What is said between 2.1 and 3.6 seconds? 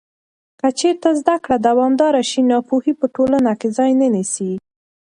شي، ناپوهي په ټولنه